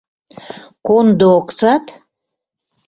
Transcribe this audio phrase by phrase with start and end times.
[0.85, 1.85] Кондо оксат?..